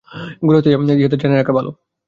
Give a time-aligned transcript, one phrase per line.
[0.41, 1.67] গোড়া হইতেই আমাদের ইহা জানিয়া রাখা ভাল।